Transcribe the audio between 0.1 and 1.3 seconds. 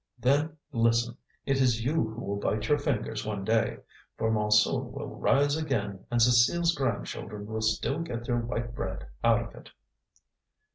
Then, listen,